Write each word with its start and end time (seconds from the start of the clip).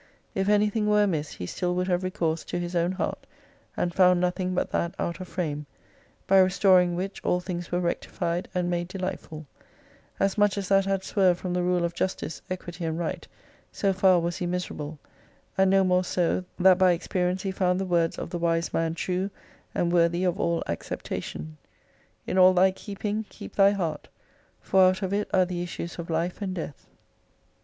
If 0.33 0.49
anything 0.49 0.87
were 0.87 1.03
amiss, 1.03 1.33
he 1.33 1.45
still 1.45 1.75
would 1.75 1.87
have 1.87 2.01
recourse 2.03 2.43
to 2.45 2.57
his 2.57 2.75
own 2.75 2.93
heart, 2.93 3.27
and 3.77 3.93
found 3.93 4.19
nothing 4.19 4.55
but 4.55 4.71
that 4.71 4.95
out 4.97 5.19
of 5.19 5.27
frame: 5.27 5.67
by 6.25 6.39
restoring 6.39 6.95
which 6.95 7.23
all 7.23 7.39
things 7.39 7.71
were 7.71 7.79
rectified, 7.79 8.49
and 8.55 8.67
made 8.67 8.87
delightful: 8.87 9.45
As 10.19 10.39
much 10.39 10.57
as 10.57 10.69
that 10.69 10.85
had 10.85 11.03
swerved 11.03 11.39
from 11.39 11.53
the 11.53 11.61
rule 11.61 11.85
of 11.85 11.93
justice, 11.93 12.41
equity 12.49 12.83
and 12.83 12.97
right, 12.97 13.27
so 13.71 13.93
far 13.93 14.19
was 14.19 14.37
he 14.37 14.47
miserable, 14.47 14.97
and 15.55 15.69
no 15.69 15.83
more 15.83 16.03
so 16.03 16.45
that 16.57 16.79
by 16.79 16.93
experience 16.93 17.43
he 17.43 17.51
found 17.51 17.79
the 17.79 17.85
words 17.85 18.17
of 18.17 18.31
the 18.31 18.39
wise 18.39 18.73
man 18.73 18.95
true, 18.95 19.29
and 19.75 19.93
worthy 19.93 20.23
of 20.23 20.39
all 20.39 20.63
acceptation: 20.65 21.57
In 22.25 22.39
all 22.39 22.55
thy 22.55 22.71
keepingy 22.71 23.29
keep 23.29 23.55
thy 23.55 23.69
heart, 23.69 24.07
for 24.59 24.81
out 24.81 25.03
of 25.03 25.13
it 25.13 25.29
are 25.31 25.45
the 25.45 25.61
issues 25.61 25.99
of 25.99 26.09
life 26.09 26.41
and 26.41 26.55
death. 26.55 26.87